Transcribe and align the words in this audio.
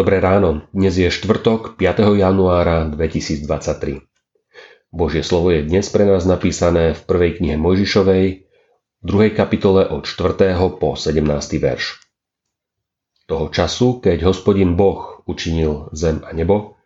Dobré 0.00 0.16
ráno, 0.16 0.64
dnes 0.72 0.96
je 0.96 1.12
štvrtok 1.12 1.76
5. 1.76 2.16
januára 2.16 2.88
2023. 2.88 4.00
Božie 4.88 5.20
slovo 5.20 5.52
je 5.52 5.60
dnes 5.60 5.84
pre 5.92 6.08
nás 6.08 6.24
napísané 6.24 6.96
v 6.96 7.04
prvej 7.04 7.36
knihe 7.36 7.60
Mojžišovej, 7.60 8.24
v 8.96 9.04
druhej 9.04 9.36
kapitole 9.36 9.84
od 9.84 10.08
4. 10.08 10.56
po 10.80 10.96
17. 10.96 11.20
verš. 11.60 12.00
Toho 13.28 13.52
času, 13.52 14.00
keď 14.00 14.24
hospodin 14.24 14.72
Boh 14.72 15.20
učinil 15.28 15.92
zem 15.92 16.24
a 16.24 16.32
nebo, 16.32 16.80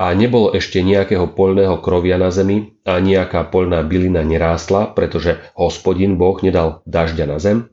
a 0.00 0.16
nebolo 0.16 0.48
ešte 0.56 0.80
nejakého 0.80 1.28
poľného 1.28 1.84
krovia 1.84 2.16
na 2.16 2.32
zemi 2.32 2.80
a 2.88 2.96
nejaká 2.96 3.44
poľná 3.52 3.84
bylina 3.84 4.24
nerástla, 4.24 4.96
pretože 4.96 5.36
hospodin 5.52 6.16
Boh 6.16 6.40
nedal 6.40 6.80
dažďa 6.88 7.24
na 7.28 7.36
zem, 7.36 7.68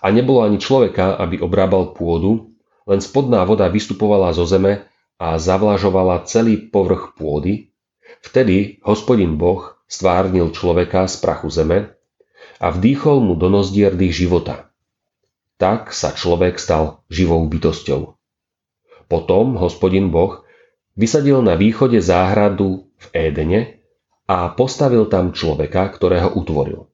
a 0.00 0.08
nebolo 0.08 0.48
ani 0.48 0.56
človeka, 0.56 1.12
aby 1.12 1.44
obrábal 1.44 1.92
pôdu, 1.92 2.53
len 2.84 3.00
spodná 3.00 3.44
voda 3.48 3.68
vystupovala 3.68 4.36
zo 4.36 4.44
zeme 4.44 4.84
a 5.16 5.40
zavlažovala 5.40 6.28
celý 6.28 6.60
povrch 6.60 7.16
pôdy, 7.16 7.72
vtedy 8.20 8.80
hospodin 8.84 9.40
Boh 9.40 9.80
stvárnil 9.88 10.52
človeka 10.52 11.08
z 11.08 11.20
prachu 11.20 11.48
zeme 11.48 11.78
a 12.60 12.70
vdýchol 12.72 13.24
mu 13.24 13.34
do 13.36 13.48
nozdier 13.48 13.92
dých 13.96 14.26
života. 14.26 14.68
Tak 15.56 15.94
sa 15.94 16.12
človek 16.12 16.58
stal 16.58 17.06
živou 17.08 17.46
bytosťou. 17.46 18.18
Potom 19.06 19.54
hospodin 19.60 20.10
Boh 20.10 20.42
vysadil 20.98 21.40
na 21.44 21.54
východe 21.54 22.00
záhradu 22.00 22.90
v 22.96 23.06
Édene 23.14 23.60
a 24.24 24.48
postavil 24.52 25.06
tam 25.06 25.36
človeka, 25.36 25.92
ktorého 25.92 26.32
utvoril. 26.34 26.88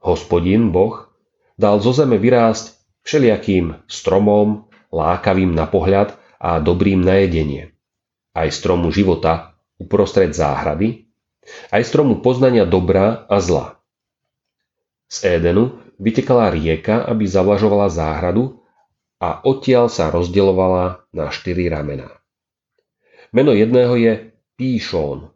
Hospodin 0.00 0.72
Boh 0.72 1.12
dal 1.56 1.78
zo 1.80 1.92
zeme 1.92 2.16
vyrásť 2.16 2.74
všelijakým 3.04 3.84
stromom, 3.86 4.66
lákavým 4.94 5.50
na 5.50 5.66
pohľad 5.66 6.14
a 6.38 6.62
dobrým 6.62 7.02
na 7.02 7.18
jedenie. 7.26 7.74
Aj 8.30 8.46
stromu 8.54 8.94
života 8.94 9.58
uprostred 9.82 10.30
záhrady, 10.30 11.10
aj 11.74 11.82
stromu 11.82 12.22
poznania 12.22 12.62
dobra 12.62 13.26
a 13.26 13.42
zla. 13.42 13.82
Z 15.10 15.38
Édenu 15.38 15.82
vytekala 15.98 16.54
rieka, 16.54 17.04
aby 17.04 17.26
zavlažovala 17.26 17.90
záhradu 17.92 18.62
a 19.20 19.42
odtiaľ 19.44 19.90
sa 19.90 20.10
rozdelovala 20.10 21.06
na 21.14 21.30
štyri 21.30 21.68
ramená. 21.68 22.10
Meno 23.34 23.50
jedného 23.54 23.94
je 23.98 24.12
Píšón. 24.54 25.30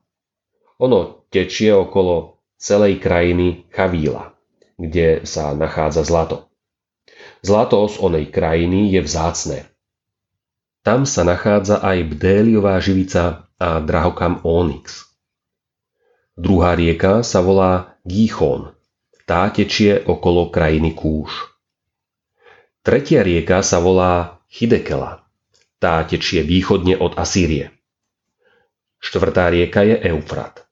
Ono 0.79 1.27
tečie 1.29 1.75
okolo 1.75 2.39
celej 2.59 3.03
krajiny 3.03 3.67
Chavíla, 3.75 4.35
kde 4.79 5.27
sa 5.27 5.55
nachádza 5.55 6.07
zlato. 6.07 6.48
Zlato 7.43 7.87
z 7.87 7.97
onej 8.03 8.27
krajiny 8.35 8.91
je 8.93 9.01
vzácne. 9.03 9.59
Tam 10.83 11.07
sa 11.07 11.23
nachádza 11.23 11.79
aj 11.85 12.17
bdéliová 12.17 12.81
živica 12.83 13.51
a 13.59 13.79
drahokam 13.83 14.43
Onyx. 14.43 15.11
Druhá 16.39 16.79
rieka 16.79 17.27
sa 17.27 17.43
volá 17.43 17.99
Gíchon. 18.07 18.75
Tá 19.27 19.51
tečie 19.51 20.01
okolo 20.07 20.49
krajiny 20.49 20.95
Kúš. 20.95 21.53
Tretia 22.81 23.21
rieka 23.27 23.61
sa 23.61 23.83
volá 23.83 24.41
Hidekela. 24.49 25.27
Tá 25.83 26.01
tečie 26.07 26.41
východne 26.47 26.97
od 26.97 27.19
Asýrie. 27.19 27.75
Štvrtá 28.99 29.51
rieka 29.53 29.85
je 29.85 29.95
Eufrat. 30.11 30.67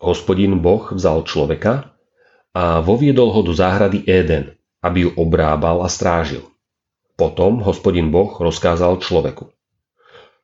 Hospodin 0.00 0.60
Boh 0.60 0.92
vzal 0.92 1.24
človeka 1.24 1.96
a 2.52 2.80
voviedol 2.80 3.32
ho 3.32 3.40
do 3.44 3.52
záhrady 3.52 4.04
Éden, 4.08 4.56
aby 4.84 5.08
ju 5.08 5.10
obrábal 5.16 5.82
a 5.84 5.88
strážil. 5.88 6.44
Potom 7.16 7.64
hospodin 7.64 8.12
Boh 8.12 8.28
rozkázal 8.36 9.00
človeku. 9.00 9.48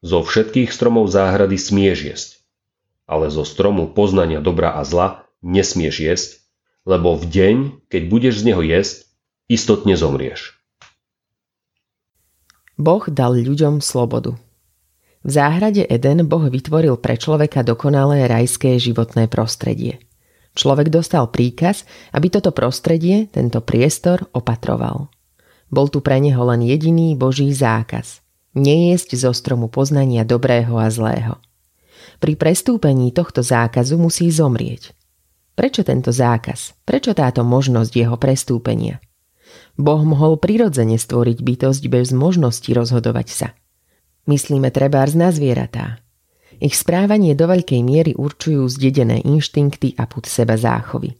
Zo 0.03 0.25
všetkých 0.25 0.73
stromov 0.73 1.13
záhrady 1.13 1.61
smieš 1.61 1.99
jesť, 2.03 2.31
ale 3.05 3.29
zo 3.29 3.45
stromu 3.45 3.93
poznania 3.93 4.41
dobra 4.43 4.75
a 4.75 4.83
zla 4.83 5.29
nesmieš 5.45 5.97
jesť, 6.01 6.31
lebo 6.89 7.15
v 7.15 7.25
deň, 7.29 7.57
keď 7.87 8.03
budeš 8.09 8.35
z 8.43 8.47
neho 8.51 8.63
jesť, 8.65 9.07
istotne 9.47 9.95
zomrieš. 9.95 10.59
Boh 12.81 13.05
dal 13.07 13.37
ľuďom 13.37 13.79
slobodu. 13.79 14.35
V 15.23 15.31
záhrade 15.31 15.87
Eden 15.87 16.27
Boh 16.27 16.43
vytvoril 16.51 16.99
pre 16.99 17.15
človeka 17.15 17.63
dokonalé 17.63 18.27
rajské 18.27 18.75
životné 18.81 19.31
prostredie– 19.31 20.03
Človek 20.53 20.93
dostal 20.93 21.33
príkaz, 21.33 21.89
aby 22.13 22.29
toto 22.29 22.53
prostredie, 22.53 23.29
tento 23.33 23.65
priestor 23.65 24.29
opatroval. 24.37 25.09
Bol 25.73 25.89
tu 25.89 26.05
pre 26.05 26.21
neho 26.21 26.45
len 26.45 26.61
jediný 26.61 27.17
Boží 27.17 27.49
zákaz. 27.49 28.21
Nejesť 28.53 29.17
zo 29.17 29.33
stromu 29.33 29.73
poznania 29.73 30.29
dobrého 30.29 30.77
a 30.77 30.93
zlého. 30.93 31.41
Pri 32.21 32.37
prestúpení 32.37 33.17
tohto 33.17 33.41
zákazu 33.41 33.97
musí 33.97 34.29
zomrieť. 34.29 34.93
Prečo 35.57 35.81
tento 35.85 36.13
zákaz? 36.13 36.77
Prečo 36.85 37.17
táto 37.17 37.41
možnosť 37.41 37.93
jeho 37.97 38.17
prestúpenia? 38.21 39.01
Boh 39.81 40.05
mohol 40.05 40.37
prirodzene 40.37 41.01
stvoriť 41.01 41.41
bytosť 41.41 41.83
bez 41.89 42.13
možnosti 42.13 42.69
rozhodovať 42.69 43.29
sa. 43.33 43.49
Myslíme 44.29 44.69
trebárs 44.69 45.17
na 45.17 45.33
zvieratá. 45.33 46.05
Ich 46.63 46.79
správanie 46.79 47.35
do 47.35 47.51
veľkej 47.51 47.83
miery 47.83 48.15
určujú 48.15 48.71
zdedené 48.71 49.19
inštinkty 49.27 49.99
a 49.99 50.07
put 50.07 50.31
seba 50.31 50.55
záchovy. 50.55 51.19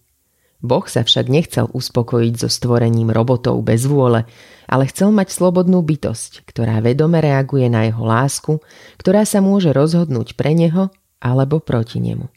Boh 0.63 0.87
sa 0.87 1.03
však 1.03 1.27
nechcel 1.27 1.67
uspokojiť 1.67 2.47
so 2.47 2.47
stvorením 2.47 3.11
robotov 3.11 3.59
bez 3.67 3.83
vôle, 3.83 4.23
ale 4.71 4.85
chcel 4.87 5.11
mať 5.11 5.35
slobodnú 5.35 5.83
bytosť, 5.83 6.47
ktorá 6.47 6.79
vedome 6.79 7.19
reaguje 7.19 7.67
na 7.67 7.91
jeho 7.91 8.07
lásku, 8.07 8.63
ktorá 9.03 9.27
sa 9.27 9.43
môže 9.43 9.75
rozhodnúť 9.75 10.39
pre 10.39 10.55
neho 10.55 10.95
alebo 11.19 11.59
proti 11.59 11.99
nemu. 11.99 12.31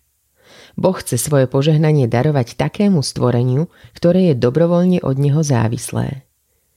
Boh 0.73 0.97
chce 0.97 1.21
svoje 1.21 1.45
požehnanie 1.45 2.09
darovať 2.09 2.57
takému 2.57 3.05
stvoreniu, 3.05 3.69
ktoré 3.93 4.33
je 4.33 4.41
dobrovoľne 4.41 5.05
od 5.05 5.15
neho 5.21 5.45
závislé. 5.45 6.25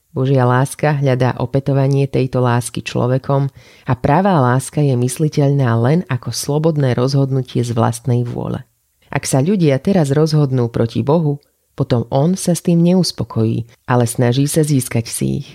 Božia 0.09 0.41
láska 0.41 0.97
hľadá 0.97 1.37
opetovanie 1.37 2.09
tejto 2.09 2.41
lásky 2.41 2.81
človekom 2.81 3.53
a 3.85 3.93
pravá 3.93 4.41
láska 4.41 4.81
je 4.81 4.97
mysliteľná 4.97 5.69
len 5.77 6.01
ako 6.09 6.33
slobodné 6.33 6.97
rozhodnutie 6.97 7.61
z 7.61 7.77
vlastnej 7.77 8.25
vôle. 8.25 8.65
Ak 9.13 9.29
sa 9.29 9.41
ľudia 9.41 9.77
teraz 9.77 10.09
rozhodnú 10.09 10.73
proti 10.73 11.05
Bohu, 11.05 11.37
potom 11.77 12.09
On 12.09 12.33
sa 12.33 12.57
s 12.57 12.65
tým 12.65 12.81
neuspokojí, 12.81 13.85
ale 13.85 14.09
snaží 14.09 14.49
sa 14.49 14.65
získať 14.65 15.05
si 15.05 15.45
ich. 15.45 15.49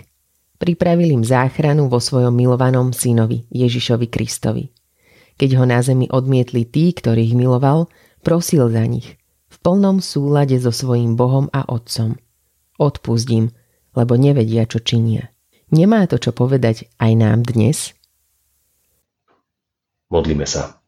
Pripravil 0.63 1.19
im 1.19 1.27
záchranu 1.27 1.91
vo 1.91 1.99
svojom 1.99 2.33
milovanom 2.33 2.95
synovi 2.95 3.45
Ježišovi 3.51 4.07
Kristovi. 4.07 4.71
Keď 5.35 5.51
ho 5.59 5.65
na 5.67 5.83
zemi 5.83 6.07
odmietli 6.07 6.63
tí, 6.63 6.95
ktorých 6.95 7.35
miloval, 7.35 7.91
prosil 8.23 8.71
za 8.71 8.87
nich, 8.87 9.19
v 9.51 9.57
plnom 9.67 9.99
súlade 9.99 10.55
so 10.63 10.71
svojím 10.71 11.19
Bohom 11.19 11.51
a 11.51 11.67
Otcom. 11.67 12.15
Odpustím, 12.79 13.51
lebo 13.95 14.19
nevedia, 14.19 14.67
čo 14.67 14.83
činia. 14.83 15.31
Nemá 15.75 16.07
to 16.07 16.21
čo 16.21 16.31
povedať 16.31 16.91
aj 17.01 17.13
nám 17.17 17.43
dnes? 17.43 17.97
Modlíme 20.13 20.47
sa. 20.47 20.79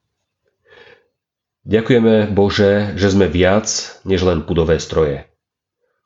Ďakujeme 1.66 2.30
Bože, 2.30 2.94
že 2.94 3.10
sme 3.10 3.26
viac 3.26 3.66
než 4.06 4.22
len 4.22 4.46
pudové 4.46 4.78
stroje. 4.78 5.26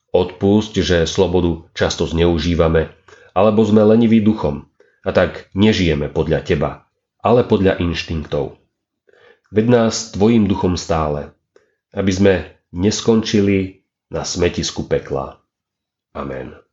Odpusť, 0.08 0.80
že 0.80 1.04
slobodu 1.04 1.68
často 1.76 2.08
zneužívame, 2.08 2.88
alebo 3.36 3.60
sme 3.60 3.84
leniví 3.84 4.24
duchom 4.24 4.72
a 5.04 5.10
tak 5.12 5.52
nežijeme 5.52 6.08
podľa 6.08 6.40
Teba, 6.48 6.88
ale 7.20 7.44
podľa 7.44 7.76
inštinktov. 7.76 8.56
Ved 9.52 9.68
nás 9.68 10.16
Tvojim 10.16 10.48
duchom 10.48 10.80
stále, 10.80 11.36
aby 11.92 12.12
sme 12.14 12.34
neskončili 12.72 13.84
na 14.08 14.24
smetisku 14.24 14.88
pekla. 14.88 15.42
Amen. 16.16 16.69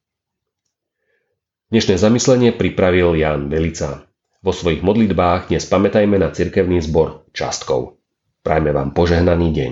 Dnešné 1.68 2.00
zamyslenie 2.00 2.56
pripravil 2.56 3.20
Jan 3.20 3.52
Velica. 3.52 4.08
Vo 4.40 4.56
svojich 4.56 4.80
modlitbách 4.80 5.52
dnes 5.52 5.68
pamätajme 5.68 6.16
na 6.16 6.32
cirkevný 6.32 6.80
zbor 6.80 7.28
častkov. 7.36 8.00
Prajme 8.40 8.72
vám 8.72 8.96
požehnaný 8.96 9.52
deň. 9.52 9.72